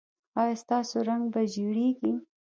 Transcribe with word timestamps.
ایا 0.39 0.55
ستاسو 0.63 0.95
رنګ 1.07 1.23
به 1.33 1.41
زیړیږي؟ 1.53 2.13